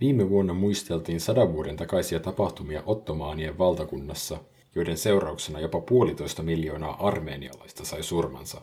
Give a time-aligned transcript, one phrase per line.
[0.00, 4.38] Viime vuonna muisteltiin sadan vuoden takaisia tapahtumia Ottomaanien valtakunnassa,
[4.74, 8.60] joiden seurauksena jopa puolitoista miljoonaa armeenialaista sai surmansa.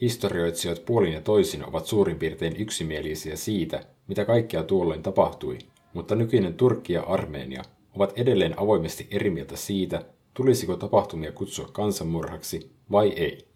[0.00, 5.58] Historioitsijat puolin ja toisin ovat suurin piirtein yksimielisiä siitä, mitä kaikkea tuolloin tapahtui,
[5.94, 7.62] mutta nykyinen Turkki ja Armeenia
[7.96, 10.04] ovat edelleen avoimesti eri mieltä siitä,
[10.34, 13.48] tulisiko tapahtumia kutsua kansanmurhaksi vai ei.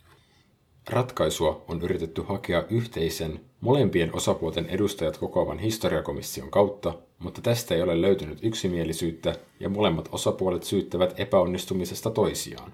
[0.90, 8.00] Ratkaisua on yritetty hakea yhteisen, molempien osapuolten edustajat kokoavan historiakomission kautta, mutta tästä ei ole
[8.00, 12.72] löytynyt yksimielisyyttä ja molemmat osapuolet syyttävät epäonnistumisesta toisiaan.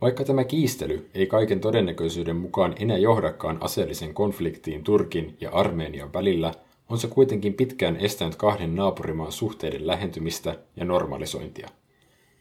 [0.00, 6.54] Vaikka tämä kiistely ei kaiken todennäköisyyden mukaan enää johdakaan aseellisen konfliktiin Turkin ja Armenian välillä,
[6.88, 11.68] on se kuitenkin pitkään estänyt kahden naapurimaan suhteiden lähentymistä ja normalisointia.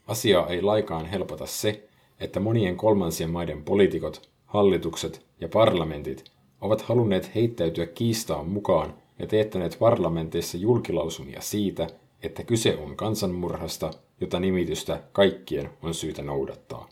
[0.08, 1.88] Asiaa ei laikaan helpota se,
[2.20, 9.78] että monien kolmansien maiden poliitikot, hallitukset ja parlamentit ovat halunneet heittäytyä kiistaan mukaan ja teettäneet
[9.80, 11.88] parlamenteissa julkilausumia siitä,
[12.24, 16.90] että kyse on kansanmurhasta, jota nimitystä kaikkien on syytä noudattaa.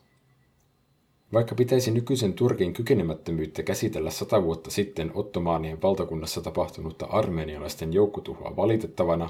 [1.34, 9.30] Vaikka pitäisi nykyisen Turkin kykenemättömyyttä käsitellä sata vuotta sitten Ottomaanien valtakunnassa tapahtunutta armeenialaisten joukkotuhoa valitettavana,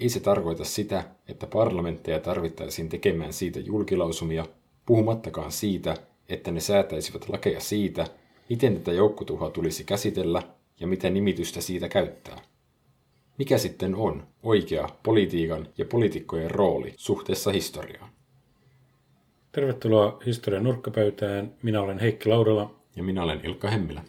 [0.00, 4.46] ei se tarkoita sitä, että parlamentteja tarvittaisiin tekemään siitä julkilausumia,
[4.86, 5.96] puhumattakaan siitä,
[6.28, 8.06] että ne säätäisivät lakeja siitä,
[8.48, 10.42] miten tätä joukkotuhoa tulisi käsitellä
[10.80, 12.40] ja miten nimitystä siitä käyttää.
[13.38, 18.10] Mikä sitten on oikea politiikan ja poliitikkojen rooli suhteessa historiaan?
[19.52, 21.54] Tervetuloa historian nurkkapöytään.
[21.62, 22.74] Minä olen Heikki Laudala.
[22.96, 24.02] Ja minä olen Ilkka Hemmilä.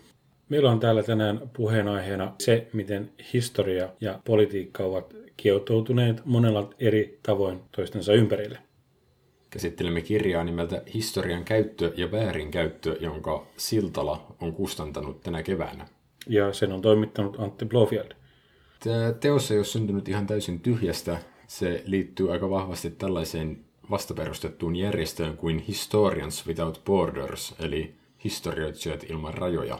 [0.50, 7.60] Meillä on täällä tänään puheenaiheena se, miten historia ja politiikka ovat kietoutuneet monella eri tavoin
[7.72, 8.60] toistensa ympärille.
[9.50, 15.88] Käsittelemme kirjaa nimeltä Historian käyttö ja väärinkäyttö, jonka Siltala on kustantanut tänä keväänä.
[16.28, 18.12] Ja sen on toimittanut Antti Blofield.
[18.80, 21.18] Tämä teos ei ole syntynyt ihan täysin tyhjästä.
[21.48, 29.80] Se liittyy aika vahvasti tällaiseen vastaperustettuun järjestöön kuin Historians Without Borders, eli historioitsijat ilman rajoja.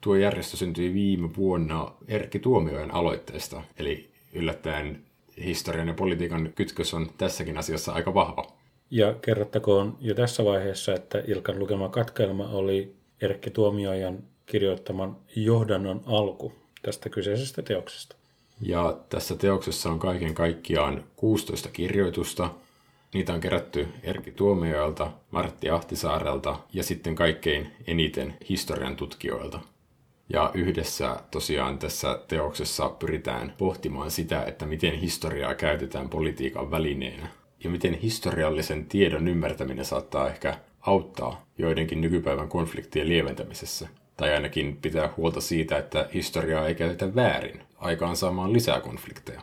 [0.00, 5.04] Tuo järjestö syntyi viime vuonna Erkki Tuomioen aloitteesta, eli yllättäen
[5.44, 8.49] historian ja politiikan kytkös on tässäkin asiassa aika vahva.
[8.90, 16.52] Ja kerrottakoon jo tässä vaiheessa, että Ilkan lukema katkelma oli Erkki Tuomiojan kirjoittaman johdannon alku
[16.82, 18.16] tästä kyseisestä teoksesta.
[18.60, 22.50] Ja tässä teoksessa on kaiken kaikkiaan 16 kirjoitusta.
[23.14, 29.60] Niitä on kerätty Erkki Tuomioilta, Martti Ahtisaarelta ja sitten kaikkein eniten historian tutkijoilta.
[30.28, 37.28] Ja yhdessä tosiaan tässä teoksessa pyritään pohtimaan sitä, että miten historiaa käytetään politiikan välineenä
[37.64, 43.88] ja miten historiallisen tiedon ymmärtäminen saattaa ehkä auttaa joidenkin nykypäivän konfliktien lieventämisessä.
[44.16, 49.40] Tai ainakin pitää huolta siitä, että historiaa ei käytetä väärin aikaan saamaan lisää konflikteja.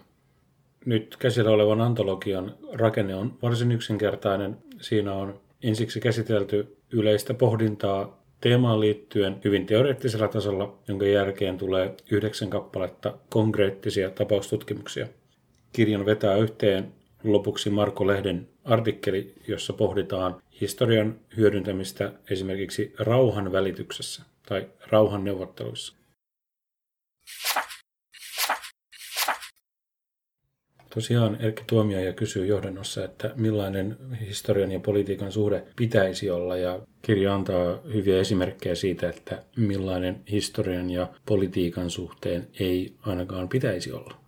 [0.86, 4.58] Nyt käsillä olevan antologian rakenne on varsin yksinkertainen.
[4.82, 12.50] Siinä on ensiksi käsitelty yleistä pohdintaa teemaan liittyen hyvin teoreettisella tasolla, jonka jälkeen tulee yhdeksän
[12.50, 15.08] kappaletta konkreettisia tapaustutkimuksia.
[15.74, 16.94] Kirjan vetää yhteen
[17.34, 25.98] lopuksi Marko Lehden artikkeli, jossa pohditaan historian hyödyntämistä esimerkiksi rauhan välityksessä tai rauhan neuvotteluissa.
[30.94, 37.36] Tosiaan Erkki Tuomioja kysyy johdannossa, että millainen historian ja politiikan suhde pitäisi olla ja kirja
[37.36, 44.27] antaa hyviä esimerkkejä siitä, että millainen historian ja politiikan suhteen ei ainakaan pitäisi olla.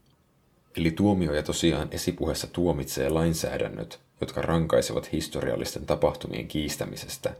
[0.77, 7.35] Eli tuomioja tosiaan esipuheessa tuomitsee lainsäädännöt, jotka rankaisevat historiallisten tapahtumien kiistämisestä.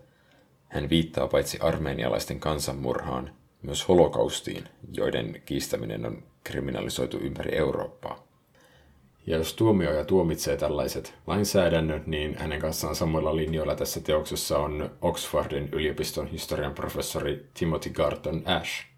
[0.68, 3.32] Hän viittaa paitsi armeenialaisten kansanmurhaan,
[3.62, 4.64] myös holokaustiin,
[4.94, 8.28] joiden kiistäminen on kriminalisoitu ympäri Eurooppaa.
[9.28, 15.70] Ja jos tuomioja tuomitsee tällaiset lainsäädännöt, niin hänen kanssaan samoilla linjoilla tässä teoksessa on Oxfordin
[15.72, 18.89] yliopiston historian professori Timothy Garton Ash.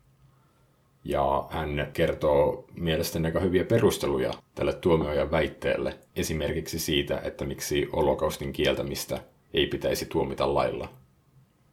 [1.03, 8.53] Ja hän kertoo mielestäni aika hyviä perusteluja tälle tuomiojan väitteelle, esimerkiksi siitä, että miksi holokaustin
[8.53, 9.19] kieltämistä
[9.53, 10.87] ei pitäisi tuomita lailla.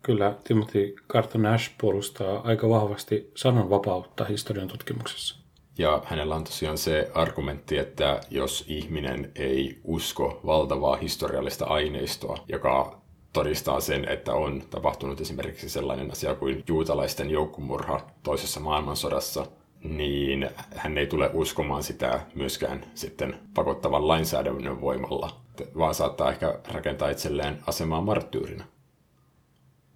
[0.03, 5.37] Kyllä Timothy Garton Ash puolustaa aika vahvasti sananvapautta historian tutkimuksessa.
[5.79, 13.01] Ja hänellä on tosiaan se argumentti, että jos ihminen ei usko valtavaa historiallista aineistoa, joka
[13.39, 19.47] todistaa sen, että on tapahtunut esimerkiksi sellainen asia kuin juutalaisten joukkomurha toisessa maailmansodassa,
[19.85, 25.37] niin hän ei tule uskomaan sitä myöskään sitten pakottavan lainsäädännön voimalla,
[25.79, 28.65] vaan saattaa ehkä rakentaa itselleen asemaa marttyyrinä.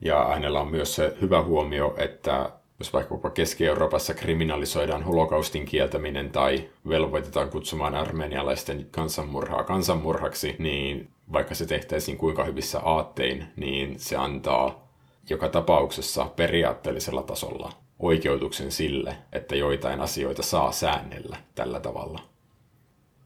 [0.00, 6.68] Ja hänellä on myös se hyvä huomio, että jos vaikkapa Keski-Euroopassa kriminalisoidaan holokaustin kieltäminen tai
[6.88, 14.88] velvoitetaan kutsumaan armenialaisten kansanmurhaa kansanmurhaksi, niin vaikka se tehtäisiin kuinka hyvissä aattein, niin se antaa
[15.30, 22.20] joka tapauksessa periaatteellisella tasolla oikeutuksen sille, että joitain asioita saa säännellä tällä tavalla.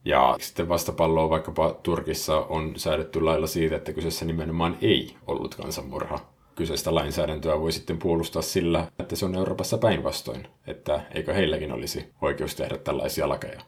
[0.05, 6.19] Ja sitten vastapalloa vaikkapa Turkissa on säädetty lailla siitä, että kyseessä nimenomaan ei ollut kansanmurha.
[6.55, 12.13] Kyseistä lainsäädäntöä voi sitten puolustaa sillä, että se on Euroopassa päinvastoin, että eikö heilläkin olisi
[12.23, 13.61] oikeus tehdä tällaisia lakeja.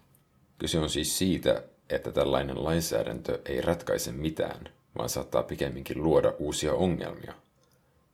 [0.59, 4.69] Kyse on siis siitä, että tällainen lainsäädäntö ei ratkaise mitään,
[4.99, 7.35] vaan saattaa pikemminkin luoda uusia ongelmia.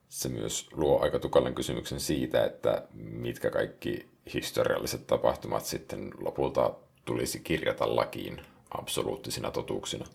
[0.09, 6.75] Se myös luo aika tukallen kysymyksen siitä, että mitkä kaikki historialliset tapahtumat sitten lopulta
[7.05, 8.41] tulisi kirjata lakiin
[8.71, 10.07] absoluuttisina totuuksina.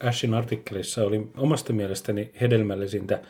[0.00, 3.22] Ashin artikkelissa oli omasta mielestäni hedelmällisintä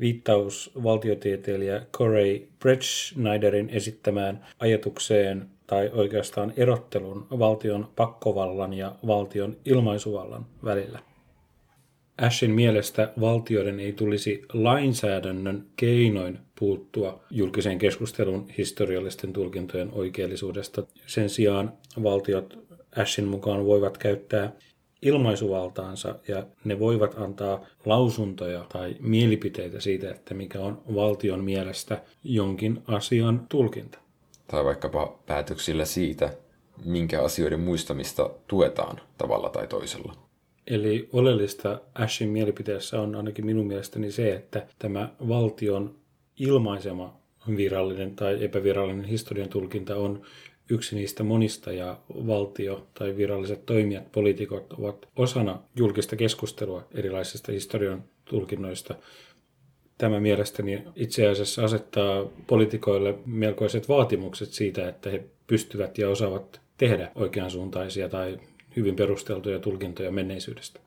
[0.00, 10.98] viittaus valtiotieteilijä Corey Bretschneiderin esittämään ajatukseen tai oikeastaan erottelun valtion pakkovallan ja valtion ilmaisuvallan välillä.
[12.18, 20.82] Ashin mielestä valtioiden ei tulisi lainsäädännön keinoin puuttua julkiseen keskustelun historiallisten tulkintojen oikeellisuudesta.
[21.06, 22.58] Sen sijaan valtiot
[22.96, 24.52] Ashin mukaan voivat käyttää
[25.02, 32.82] ilmaisuvaltaansa ja ne voivat antaa lausuntoja tai mielipiteitä siitä, että mikä on valtion mielestä jonkin
[32.86, 33.98] asian tulkinta.
[34.50, 36.32] Tai vaikkapa päätöksillä siitä,
[36.84, 40.14] minkä asioiden muistamista tuetaan tavalla tai toisella.
[40.66, 45.94] Eli oleellista Ashin mielipiteessä on ainakin minun mielestäni se, että tämä valtion
[46.38, 47.20] ilmaisema
[47.56, 50.22] virallinen tai epävirallinen historian tulkinta on
[50.70, 58.04] yksi niistä monista ja valtio tai viralliset toimijat, poliitikot ovat osana julkista keskustelua erilaisista historian
[58.24, 58.94] tulkinnoista.
[60.00, 67.10] Tämä mielestäni itse asiassa asettaa poliitikoille melkoiset vaatimukset siitä, että he pystyvät ja osaavat tehdä
[67.14, 68.40] oikeansuuntaisia tai
[68.76, 70.80] hyvin perusteltuja tulkintoja menneisyydestä.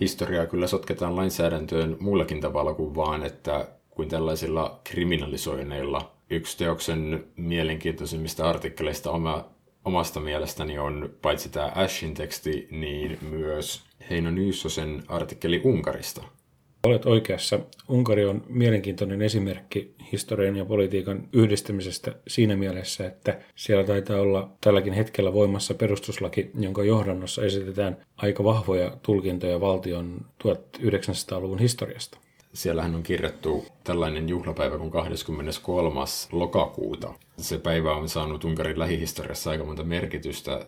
[0.00, 6.12] Historiaa kyllä sotketaan lainsäädäntöön muullakin tavalla kuin vaan, että kuin tällaisilla kriminalisoinneilla.
[6.30, 9.44] Yksi teoksen mielenkiintoisimmista artikkeleista oma,
[9.84, 16.22] omasta mielestäni on paitsi tämä Ashin teksti, niin myös Heino Nyssosen artikkeli Unkarista–
[16.86, 17.60] Olet oikeassa.
[17.88, 24.92] Unkari on mielenkiintoinen esimerkki historian ja politiikan yhdistämisestä siinä mielessä, että siellä taitaa olla tälläkin
[24.92, 32.18] hetkellä voimassa perustuslaki, jonka johdannossa esitetään aika vahvoja tulkintoja valtion 1900-luvun historiasta.
[32.52, 36.00] Siellähän on kirjattu tällainen juhlapäivä kuin 23.
[36.32, 37.14] lokakuuta.
[37.36, 40.66] Se päivä on saanut Unkarin lähihistoriassa aika monta merkitystä.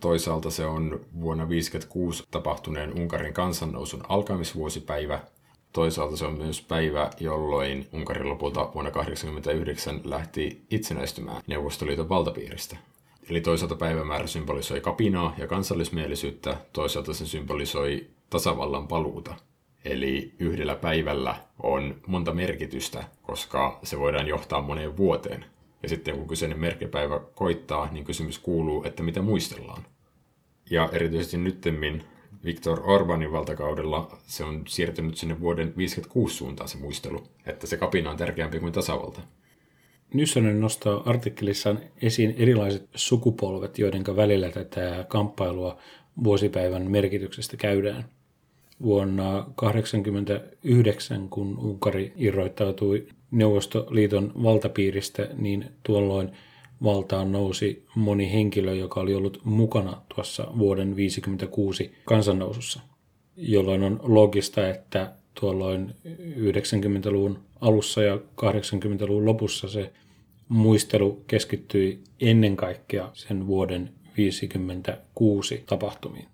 [0.00, 5.20] Toisaalta se on vuonna 1956 tapahtuneen Unkarin kansannousun alkamisvuosipäivä,
[5.74, 12.76] Toisaalta se on myös päivä, jolloin Unkari lopulta vuonna 1989 lähti itsenäistymään Neuvostoliiton valtapiiristä.
[13.30, 19.34] Eli toisaalta päivämäärä symbolisoi kapinaa ja kansallismielisyyttä, toisaalta se symbolisoi tasavallan paluuta.
[19.84, 25.44] Eli yhdellä päivällä on monta merkitystä, koska se voidaan johtaa moneen vuoteen.
[25.82, 29.82] Ja sitten kun kyseinen merkkipäivä koittaa, niin kysymys kuuluu, että mitä muistellaan.
[30.70, 32.04] Ja erityisesti nyttemmin
[32.44, 38.10] Viktor Orbanin valtakaudella se on siirtynyt sinne vuoden 56 suuntaan se muistelu, että se kapina
[38.10, 39.20] on tärkeämpi kuin tasavalta.
[40.14, 45.78] Nyssonen nostaa artikkelissaan esiin erilaiset sukupolvet, joiden välillä tätä kamppailua
[46.24, 48.04] vuosipäivän merkityksestä käydään.
[48.82, 56.32] Vuonna 1989, kun Unkari irroittautui Neuvostoliiton valtapiiristä, niin tuolloin
[56.84, 62.80] valtaan nousi moni henkilö, joka oli ollut mukana tuossa vuoden 1956 kansannousussa,
[63.36, 65.94] jolloin on logista, että tuolloin
[66.36, 69.92] 90-luvun alussa ja 80-luvun lopussa se
[70.48, 76.28] muistelu keskittyi ennen kaikkea sen vuoden 1956 tapahtumiin.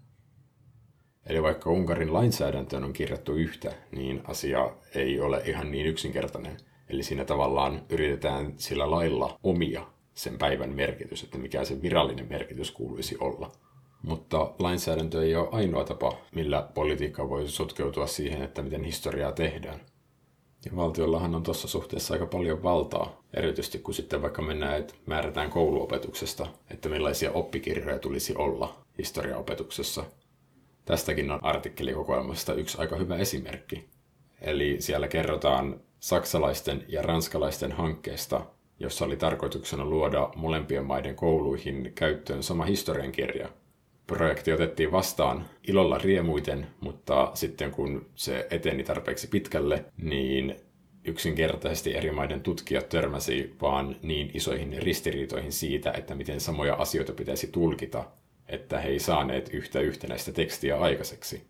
[1.27, 6.57] Eli vaikka Unkarin lainsäädäntöön on kirjattu yhtä, niin asia ei ole ihan niin yksinkertainen.
[6.89, 9.87] Eli siinä tavallaan yritetään sillä lailla omia
[10.23, 13.53] sen päivän merkitys, että mikä se virallinen merkitys kuuluisi olla.
[14.03, 19.81] Mutta lainsäädäntö ei ole ainoa tapa, millä politiikka voi sotkeutua siihen, että miten historiaa tehdään.
[20.65, 25.51] Ja valtiollahan on tuossa suhteessa aika paljon valtaa, erityisesti kun sitten vaikka mennään, että määrätään
[25.51, 30.05] kouluopetuksesta, että millaisia oppikirjoja tulisi olla historiaopetuksessa.
[30.85, 33.89] Tästäkin on artikkelikokoelmasta yksi aika hyvä esimerkki.
[34.41, 38.47] Eli siellä kerrotaan saksalaisten ja ranskalaisten hankkeesta,
[38.81, 43.49] jossa oli tarkoituksena luoda molempien maiden kouluihin käyttöön sama historiankirja.
[44.07, 50.57] Projekti otettiin vastaan ilolla riemuiten, mutta sitten kun se eteni tarpeeksi pitkälle, niin
[51.05, 57.47] yksinkertaisesti eri maiden tutkijat törmäsi vaan niin isoihin ristiriitoihin siitä, että miten samoja asioita pitäisi
[57.47, 58.05] tulkita,
[58.49, 61.43] että he ei saaneet yhtä yhtenäistä tekstiä aikaiseksi.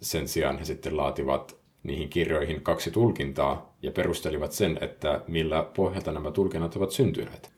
[0.00, 6.12] Sen sijaan he sitten laativat niihin kirjoihin kaksi tulkintaa ja perustelivat sen, että millä pohjalta
[6.12, 7.54] nämä tulkinnat ovat syntyneet.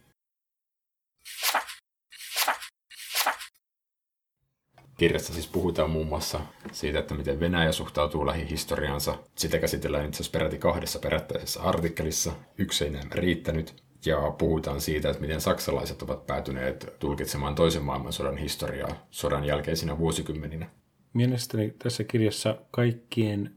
[4.99, 6.41] Kirjassa siis puhutaan muun muassa
[6.73, 9.19] siitä, että miten Venäjä suhtautuu lähihistoriansa.
[9.35, 12.33] Sitä käsitellään itse asiassa peräti kahdessa perättäisessä artikkelissa.
[12.59, 13.83] Yksi ei näin riittänyt.
[14.07, 20.71] Ja puhutaan siitä, että miten saksalaiset ovat päätyneet tulkitsemaan toisen maailmansodan historiaa sodan jälkeisinä vuosikymmeninä.
[21.13, 23.57] Mielestäni tässä kirjassa kaikkien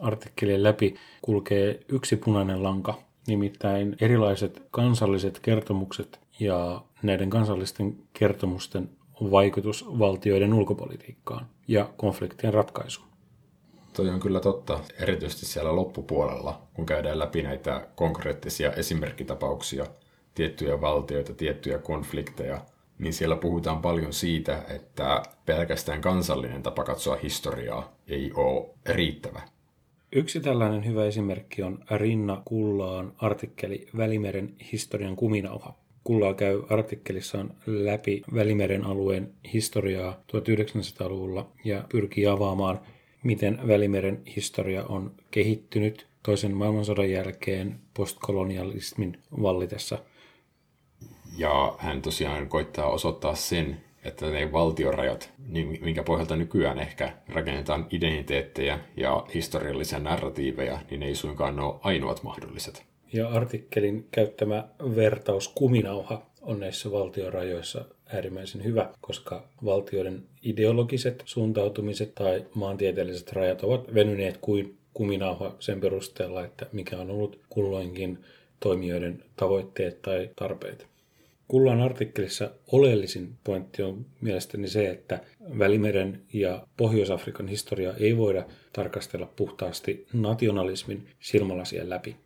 [0.00, 2.94] artikkelien läpi kulkee yksi punainen lanka,
[3.26, 8.90] nimittäin erilaiset kansalliset kertomukset ja näiden kansallisten kertomusten
[9.20, 13.08] vaikutus valtioiden ulkopolitiikkaan ja konfliktien ratkaisuun.
[13.92, 19.86] Toi on kyllä totta, erityisesti siellä loppupuolella, kun käydään läpi näitä konkreettisia esimerkkitapauksia,
[20.34, 22.60] tiettyjä valtioita, tiettyjä konflikteja,
[22.98, 29.42] niin siellä puhutaan paljon siitä, että pelkästään kansallinen tapa katsoa historiaa ei ole riittävä.
[30.12, 35.74] Yksi tällainen hyvä esimerkki on Rinna Kullaan artikkeli Välimeren historian kuminauha.
[36.04, 42.80] Kullaa käy artikkelissaan läpi Välimeren alueen historiaa 1900-luvulla ja pyrkii avaamaan,
[43.24, 49.98] miten Välimeren historia on kehittynyt toisen maailmansodan jälkeen postkolonialismin vallitessa.
[51.38, 57.86] Ja hän tosiaan koittaa osoittaa sen, että ne valtiorajat, niin minkä pohjalta nykyään ehkä rakennetaan
[57.90, 62.82] identiteettejä ja historiallisia narratiiveja, niin ne ei suinkaan ole ainoat mahdolliset.
[63.12, 72.44] Ja artikkelin käyttämä vertaus kuminauha on näissä valtiorajoissa äärimmäisen hyvä, koska valtioiden ideologiset suuntautumiset tai
[72.54, 78.18] maantieteelliset rajat ovat venyneet kuin kuminauha sen perusteella, että mikä on ollut kulloinkin
[78.60, 80.86] toimijoiden tavoitteet tai tarpeet.
[81.48, 85.20] Kullan artikkelissa oleellisin pointti on mielestäni se, että
[85.58, 92.16] Välimeren ja Pohjois-Afrikan historiaa ei voida tarkastella puhtaasti nationalismin silmälasien läpi.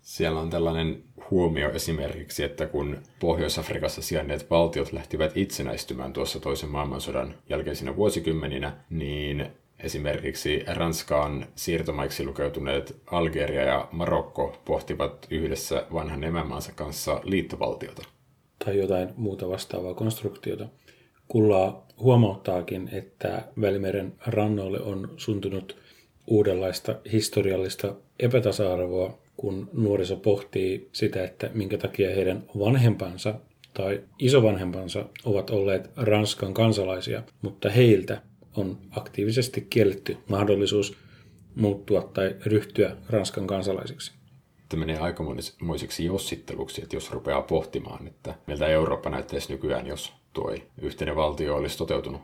[0.00, 7.34] Siellä on tällainen huomio esimerkiksi, että kun Pohjois-Afrikassa sijainneet valtiot lähtivät itsenäistymään tuossa toisen maailmansodan
[7.48, 9.46] jälkeisinä vuosikymmeninä, niin
[9.80, 18.02] esimerkiksi Ranskaan siirtomaiksi lukeutuneet Algeria ja Marokko pohtivat yhdessä vanhan emämaansa kanssa liittovaltiota
[18.64, 20.68] tai jotain muuta vastaavaa konstruktiota.
[21.28, 25.76] Kullaa huomauttaakin, että Välimeren rannoille on suntunut
[26.26, 33.34] uudenlaista historiallista epätasa-arvoa, kun nuoriso pohtii sitä, että minkä takia heidän vanhempansa
[33.74, 38.22] tai isovanhempansa ovat olleet Ranskan kansalaisia, mutta heiltä
[38.56, 40.96] on aktiivisesti kielletty mahdollisuus
[41.54, 44.21] muuttua tai ryhtyä Ranskan kansalaisiksi
[44.72, 50.54] että menee aikamoiseksi jossitteluksi, että jos rupeaa pohtimaan, että miltä Eurooppa näyttäisi nykyään, jos tuo
[50.82, 52.20] yhteinen valtio olisi toteutunut.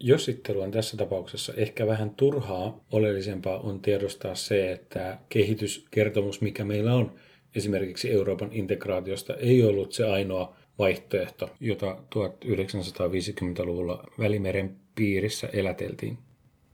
[0.00, 2.80] Jossittelu on tässä tapauksessa ehkä vähän turhaa.
[2.92, 7.12] Oleellisempaa on tiedostaa se, että kehityskertomus, mikä meillä on
[7.54, 16.18] esimerkiksi Euroopan integraatiosta, ei ollut se ainoa vaihtoehto, jota 1950-luvulla Välimeren piirissä eläteltiin.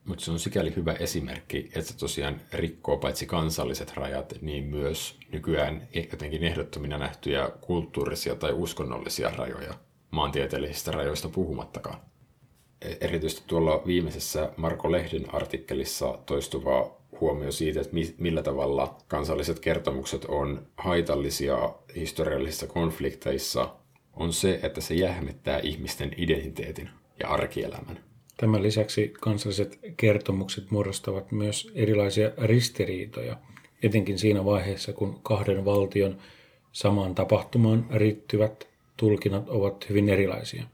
[0.08, 5.16] Mutta se on sikäli hyvä esimerkki, että se tosiaan rikkoo paitsi kansalliset rajat, niin myös
[5.32, 9.74] nykyään jotenkin ehdottomina nähtyjä kulttuurisia tai uskonnollisia rajoja,
[10.10, 12.00] maantieteellisistä rajoista puhumattakaan.
[12.82, 20.24] E, erityisesti tuolla viimeisessä Marko Lehden artikkelissa toistuva huomio siitä, että millä tavalla kansalliset kertomukset
[20.24, 23.74] on haitallisia historiallisissa konflikteissa,
[24.12, 28.07] on se, että se jähmettää ihmisten identiteetin ja arkielämän.
[28.40, 33.36] Tämän lisäksi kansalliset kertomukset muodostavat myös erilaisia ristiriitoja,
[33.82, 36.18] etenkin siinä vaiheessa, kun kahden valtion
[36.72, 40.64] samaan tapahtumaan riittyvät tulkinnat ovat hyvin erilaisia.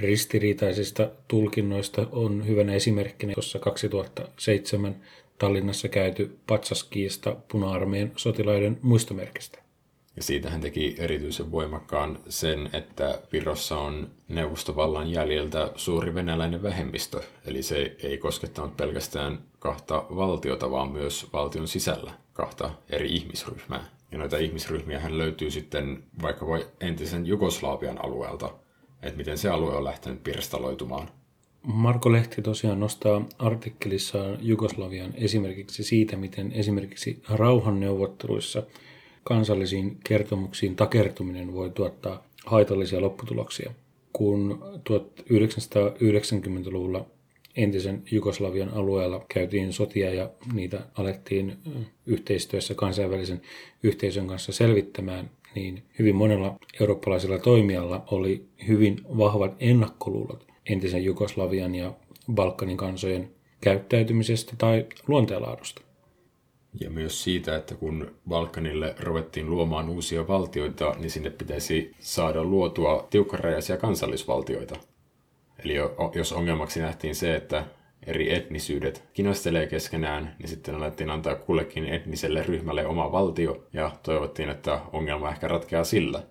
[0.00, 4.96] Ristiriitaisista tulkinnoista on hyvänä esimerkkinä tuossa 2007
[5.38, 9.63] Tallinnassa käyty patsaskiista puna-armeijan sotilaiden muistomerkistä.
[10.16, 17.20] Ja siitä hän teki erityisen voimakkaan sen, että Virossa on neuvostovallan jäljiltä suuri venäläinen vähemmistö,
[17.46, 23.84] eli se ei koskettanut pelkästään kahta valtiota, vaan myös valtion sisällä kahta eri ihmisryhmää.
[24.12, 28.50] Ja noita ihmisryhmiä hän löytyy sitten vaikka voi entisen Jugoslavian alueelta,
[29.02, 31.08] että miten se alue on lähtenyt pirstaloitumaan.
[31.62, 38.62] Marko Lehti tosiaan nostaa artikkelissaan Jugoslavian esimerkiksi siitä, miten esimerkiksi rauhanneuvotteluissa–
[39.24, 43.72] kansallisiin kertomuksiin takertuminen voi tuottaa haitallisia lopputuloksia.
[44.12, 47.06] Kun 1990-luvulla
[47.56, 51.56] entisen Jugoslavian alueella käytiin sotia ja niitä alettiin
[52.06, 53.42] yhteistyössä kansainvälisen
[53.82, 61.92] yhteisön kanssa selvittämään, niin hyvin monella eurooppalaisella toimijalla oli hyvin vahvat ennakkoluulot entisen Jugoslavian ja
[62.32, 65.82] Balkanin kansojen käyttäytymisestä tai luonteenlaadusta.
[66.80, 73.06] Ja myös siitä, että kun Balkanille ruvettiin luomaan uusia valtioita, niin sinne pitäisi saada luotua
[73.10, 74.76] tiukkarajaisia kansallisvaltioita.
[75.64, 75.74] Eli
[76.14, 77.66] jos ongelmaksi nähtiin se, että
[78.06, 84.48] eri etnisyydet kinastelee keskenään, niin sitten alettiin antaa kullekin etniselle ryhmälle oma valtio, ja toivottiin,
[84.48, 86.22] että ongelma ehkä ratkeaa sillä,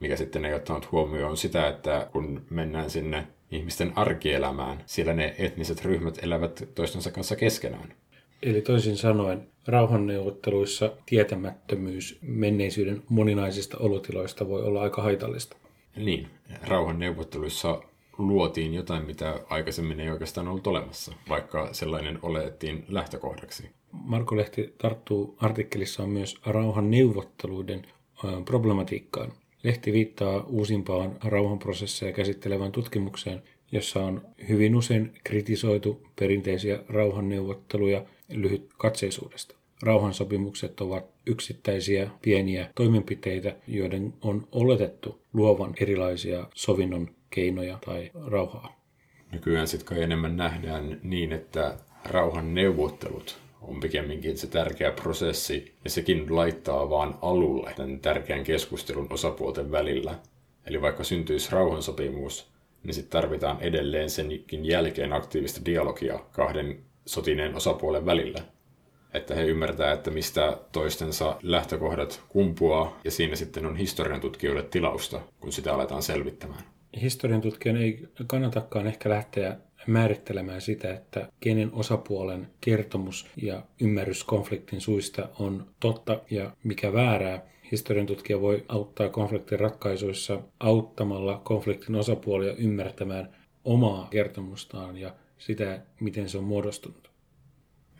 [0.00, 5.84] mikä sitten ei ottanut huomioon sitä, että kun mennään sinne ihmisten arkielämään, siellä ne etniset
[5.84, 7.94] ryhmät elävät toistensa kanssa keskenään.
[8.42, 15.56] Eli toisin sanoen, rauhanneuvotteluissa tietämättömyys menneisyyden moninaisista olotiloista voi olla aika haitallista.
[15.96, 16.26] Niin,
[16.68, 17.82] rauhanneuvotteluissa
[18.18, 23.70] luotiin jotain, mitä aikaisemmin ei oikeastaan ollut olemassa, vaikka sellainen olettiin lähtökohdaksi.
[23.92, 27.86] Marko Lehti tarttuu artikkelissaan myös rauhanneuvotteluiden
[28.44, 29.32] problematiikkaan.
[29.62, 39.54] Lehti viittaa uusimpaan rauhanprosesseja käsittelevään tutkimukseen, jossa on hyvin usein kritisoitu perinteisiä rauhanneuvotteluja lyhytkatseisuudesta.
[39.82, 48.80] Rauhansopimukset ovat yksittäisiä pieniä toimenpiteitä, joiden on oletettu luovan erilaisia sovinnon keinoja tai rauhaa.
[49.32, 55.90] Nykyään sitten kai enemmän nähdään niin, että rauhan neuvottelut on pikemminkin se tärkeä prosessi, ja
[55.90, 60.18] sekin laittaa vaan alulle tämän tärkeän keskustelun osapuolten välillä.
[60.66, 62.50] Eli vaikka syntyisi rauhansopimus,
[62.82, 68.42] niin sitten tarvitaan edelleen senkin jälkeen aktiivista dialogia kahden sotineen osapuolen välillä.
[69.14, 75.20] Että he ymmärtää, että mistä toistensa lähtökohdat kumpuaa, ja siinä sitten on historian tutkijoille tilausta,
[75.40, 76.62] kun sitä aletaan selvittämään.
[77.02, 84.80] Historian tutkijan ei kannatakaan ehkä lähteä määrittelemään sitä, että kenen osapuolen kertomus ja ymmärrys konfliktin
[84.80, 87.42] suista on totta ja mikä väärää.
[87.72, 96.28] Historian tutkija voi auttaa konfliktin ratkaisuissa auttamalla konfliktin osapuolia ymmärtämään omaa kertomustaan ja sitä, miten
[96.28, 97.10] se on muodostunut.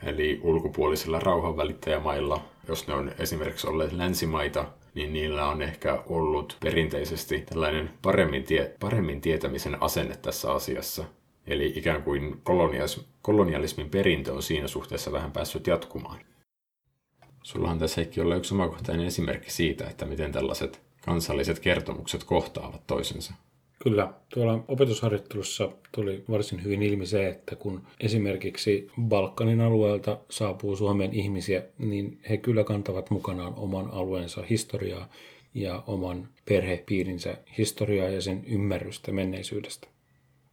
[0.03, 7.41] Eli ulkopuolisilla rauhanvälittäjämailla, jos ne on esimerkiksi olleet länsimaita, niin niillä on ehkä ollut perinteisesti
[7.41, 11.05] tällainen paremmin, tie, paremmin tietämisen asenne tässä asiassa.
[11.47, 12.43] Eli ikään kuin
[13.23, 16.21] kolonialismin perintö on siinä suhteessa vähän päässyt jatkumaan.
[17.43, 23.35] Sullahan tässä Heikki olla yksi omakohtainen esimerkki siitä, että miten tällaiset kansalliset kertomukset kohtaavat toisensa.
[23.83, 31.13] Kyllä, tuolla opetusharjoittelussa tuli varsin hyvin ilmi se, että kun esimerkiksi Balkanin alueelta saapuu Suomen
[31.13, 35.09] ihmisiä, niin he kyllä kantavat mukanaan oman alueensa historiaa
[35.55, 39.89] ja oman perhepiirinsä historiaa ja sen ymmärrystä menneisyydestä.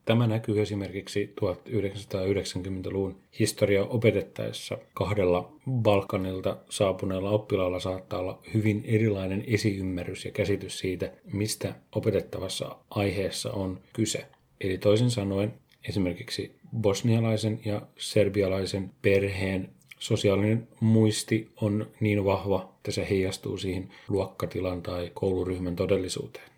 [0.06, 10.26] Tämä näkyy esimerkiksi 1990-luvun historia opetettaessa kahdella Balkanilta saapuneella oppilaalla saattaa olla hyvin erilainen esiymmärrys
[10.26, 14.26] ja käsitys siitä, mistä opetettavassa aiheessa on kyse.
[14.62, 15.54] Eli toisin sanoen
[15.90, 24.82] esimerkiksi bosnialaisen ja serbialaisen perheen sosiaalinen muisti on niin vahva, että se heijastuu siihen luokkatilan
[24.82, 26.50] tai kouluryhmän todellisuuteen.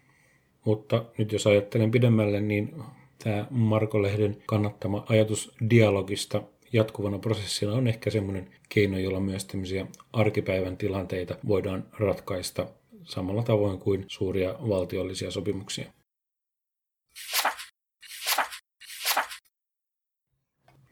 [0.66, 2.74] Mutta nyt jos ajattelen pidemmälle, niin
[3.24, 9.88] tämä Marko Lehden kannattama ajatus dialogista jatkuvana prosessina on ehkä semmoinen keino, jolla myös tämmöisiä
[10.14, 12.68] arkipäivän tilanteita voidaan ratkaista
[13.04, 15.94] samalla tavoin kuin suuria valtiollisia sopimuksia.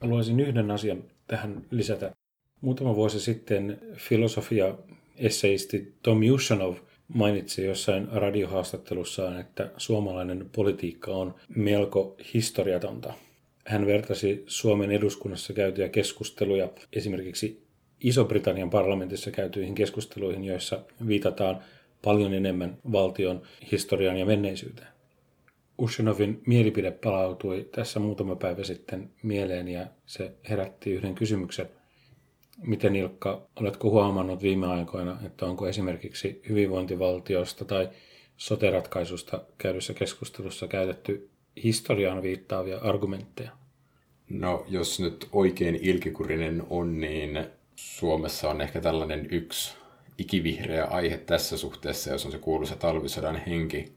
[0.01, 2.11] Haluaisin yhden asian tähän lisätä.
[2.61, 4.77] Muutama vuosi sitten filosofia
[5.15, 6.75] esseisti Tom Yushanov
[7.07, 13.13] mainitsi jossain radiohaastattelussaan, että suomalainen politiikka on melko historiatonta.
[13.65, 17.63] Hän vertasi Suomen eduskunnassa käytyjä keskusteluja esimerkiksi
[17.99, 21.59] Iso-Britannian parlamentissa käytyihin keskusteluihin, joissa viitataan
[22.01, 24.87] paljon enemmän valtion historian ja menneisyyteen.
[25.77, 31.69] Ushanovin mielipide palautui tässä muutama päivä sitten mieleen ja se herätti yhden kysymyksen–
[32.61, 37.89] Miten Ilkka, oletko huomannut viime aikoina, että onko esimerkiksi hyvinvointivaltiosta tai
[38.37, 41.29] soteratkaisusta käydyssä keskustelussa käytetty
[41.63, 43.51] historiaan viittaavia argumentteja?
[44.29, 49.73] No, jos nyt oikein ilkikurinen on, niin Suomessa on ehkä tällainen yksi
[50.17, 53.93] ikivihreä aihe tässä suhteessa, jos on se kuuluisa talvisodan henki,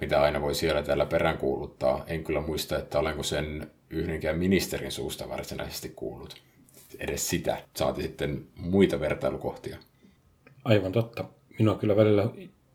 [0.00, 2.04] mitä aina voi siellä täällä peräänkuuluttaa.
[2.06, 6.42] En kyllä muista, että olenko sen yhdenkään ministerin suusta varsinaisesti kuullut
[7.00, 9.76] edes sitä, saati sitten muita vertailukohtia.
[10.64, 11.24] Aivan totta.
[11.58, 12.30] Minua kyllä välillä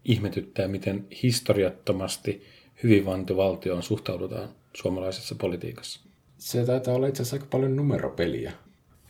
[0.05, 2.43] ihmetyttää, miten historiattomasti
[2.83, 5.99] hyvinvointivaltioon suhtaudutaan suomalaisessa politiikassa.
[6.37, 8.51] Se taitaa olla itse asiassa aika paljon numeropeliä.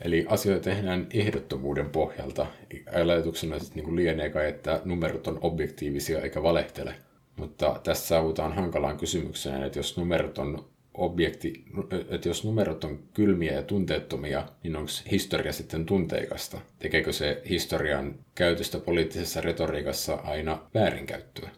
[0.02, 2.48] Eli asioita tehdään ehdottomuuden pohjalta.
[2.94, 6.96] Ajatuksena sitten niin lienee kai, että numerot on objektiivisia eikä valehtele.
[7.36, 10.66] Mutta tässä saavutaan hankalaan kysymykseen, että jos numerot on
[10.98, 11.66] objekti,
[12.10, 16.62] että jos numerot on kylmiä ja tunteettomia, niin onko historia sitten tunteikasta?
[16.80, 21.50] Tekeekö se historian käytöstä poliittisessa retoriikassa aina väärinkäyttöä?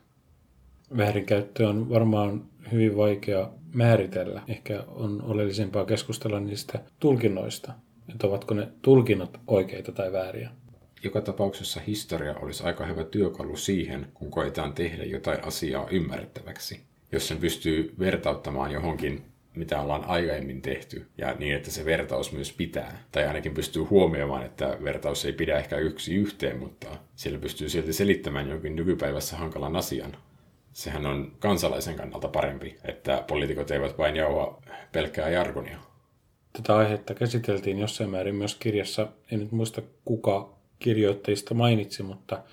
[0.97, 4.41] Väärinkäyttö on varmaan hyvin vaikea määritellä.
[4.47, 7.73] Ehkä on oleellisempaa keskustella niistä tulkinnoista,
[8.10, 10.49] että ovatko ne tulkinnot oikeita tai vääriä.
[11.04, 16.80] Joka tapauksessa historia olisi aika hyvä työkalu siihen, kun koetaan tehdä jotain asiaa ymmärrettäväksi.
[17.12, 19.23] Jos sen pystyy vertauttamaan johonkin,
[19.55, 23.03] mitä ollaan aiemmin tehty, ja niin, että se vertaus myös pitää.
[23.12, 27.93] Tai ainakin pystyy huomioimaan, että vertaus ei pidä ehkä yksi yhteen, mutta siellä pystyy silti
[27.93, 30.17] selittämään jonkin nykypäivässä hankalan asian.
[30.73, 35.77] Sehän on kansalaisen kannalta parempi, että poliitikot eivät vain jauha pelkkää jargonia.
[36.53, 42.43] Tätä aihetta käsiteltiin jossain määrin myös kirjassa, en nyt muista kuka kirjoittajista mainitsi, mutta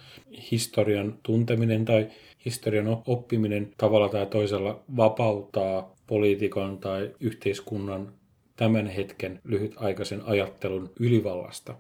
[0.50, 2.09] historian tunteminen tai
[2.46, 8.12] historian oppiminen tavalla tai toisella vapauttaa poliitikon tai yhteiskunnan
[8.56, 11.74] tämän hetken lyhytaikaisen ajattelun ylivallasta.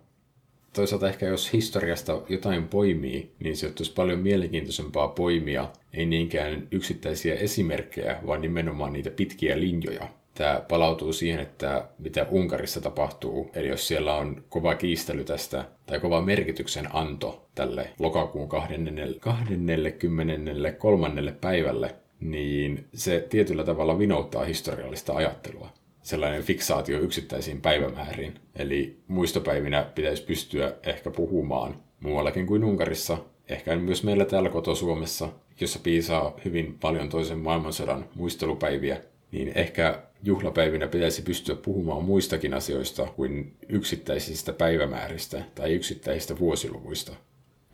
[0.72, 7.34] Toisaalta ehkä jos historiasta jotain poimii, niin se olisi paljon mielenkiintoisempaa poimia, ei niinkään yksittäisiä
[7.34, 13.50] esimerkkejä, vaan nimenomaan niitä pitkiä linjoja, tämä palautuu siihen, että mitä Unkarissa tapahtuu.
[13.54, 21.32] Eli jos siellä on kova kiistely tästä, tai kova merkityksen anto tälle lokakuun 23.
[21.40, 25.68] päivälle, niin se tietyllä tavalla vinouttaa historiallista ajattelua.
[26.02, 28.34] Sellainen fiksaatio yksittäisiin päivämääriin.
[28.56, 33.18] Eli muistopäivinä pitäisi pystyä ehkä puhumaan muuallakin kuin Unkarissa,
[33.48, 35.28] ehkä myös meillä täällä koto-Suomessa,
[35.60, 39.00] jossa piisaa hyvin paljon toisen maailmansodan muistelupäiviä,
[39.32, 47.12] niin ehkä juhlapäivinä pitäisi pystyä puhumaan muistakin asioista kuin yksittäisistä päivämääristä tai yksittäisistä vuosiluvuista,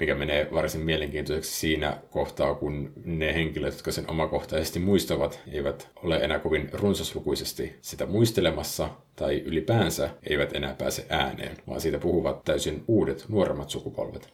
[0.00, 6.16] mikä menee varsin mielenkiintoiseksi siinä kohtaa, kun ne henkilöt, jotka sen omakohtaisesti muistavat, eivät ole
[6.16, 12.84] enää kovin runsaslukuisesti sitä muistelemassa tai ylipäänsä eivät enää pääse ääneen, vaan siitä puhuvat täysin
[12.88, 14.32] uudet, nuoremmat sukupolvet.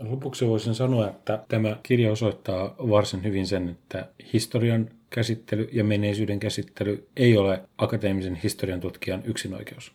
[0.00, 6.40] Lopuksi voisin sanoa, että tämä kirja osoittaa varsin hyvin sen, että historian käsittely ja menneisyyden
[6.40, 9.92] käsittely ei ole akateemisen historian tutkijan yksinoikeus.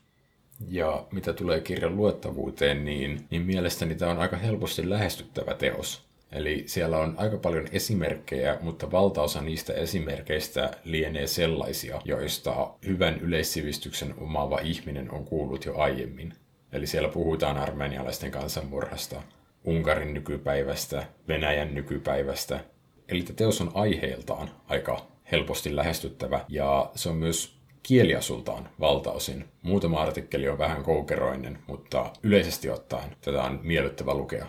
[0.68, 6.06] Ja mitä tulee kirjan luettavuuteen, niin, niin mielestäni tämä on aika helposti lähestyttävä teos.
[6.32, 14.14] Eli siellä on aika paljon esimerkkejä, mutta valtaosa niistä esimerkkeistä lienee sellaisia, joista hyvän yleissivistyksen
[14.18, 16.34] omaava ihminen on kuullut jo aiemmin.
[16.72, 19.22] Eli siellä puhutaan armenialaisten kansanmurhasta,
[19.64, 22.60] Unkarin nykypäivästä, Venäjän nykypäivästä.
[23.10, 29.46] Eli teos on aiheeltaan aika helposti lähestyttävä ja se on myös kieliasultaan valtaosin.
[29.62, 34.46] Muutama artikkeli on vähän koukeroinen, mutta yleisesti ottaen tätä on miellyttävä lukea.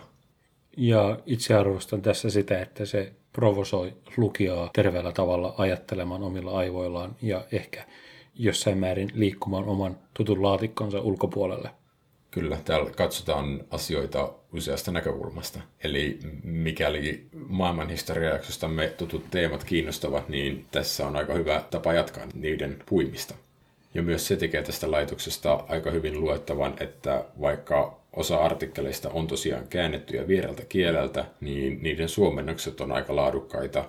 [0.77, 7.45] Ja itse arvostan tässä sitä, että se provosoi lukijaa terveellä tavalla ajattelemaan omilla aivoillaan ja
[7.51, 7.85] ehkä
[8.35, 11.69] jossain määrin liikkumaan oman tutun laatikkonsa ulkopuolelle.
[12.39, 15.59] Kyllä, täällä katsotaan asioita useasta näkökulmasta.
[15.83, 23.33] Eli mikäli maailmanhistoriajaksostamme tutut teemat kiinnostavat, niin tässä on aika hyvä tapa jatkaa niiden puimista.
[23.93, 29.67] Ja myös se tekee tästä laitoksesta aika hyvin luettavan, että vaikka osa artikkeleista on tosiaan
[29.67, 33.85] käännettyjä viereltä kieleltä, niin niiden suomennokset on aika laadukkaita.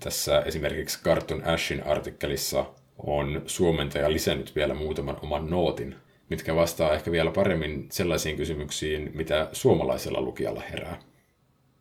[0.00, 2.64] Tässä esimerkiksi Cartoon Ashin artikkelissa
[2.98, 5.94] on suomentaja lisännyt vielä muutaman oman nootin
[6.30, 11.00] mitkä vastaa ehkä vielä paremmin sellaisiin kysymyksiin, mitä suomalaisella lukijalla herää.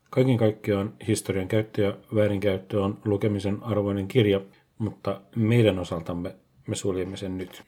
[0.09, 4.41] Kaiken kaikkiaan historian käyttö ja väärinkäyttö on lukemisen arvoinen kirja,
[4.77, 6.35] mutta meidän osaltamme
[6.67, 7.63] me suljemme sen nyt.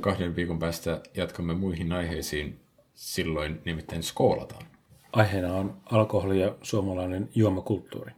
[0.00, 2.60] Kahden viikon päästä jatkamme muihin aiheisiin,
[2.94, 4.66] silloin nimittäin skoolataan.
[5.12, 8.12] Aiheena on alkoholi ja suomalainen juomakulttuuri.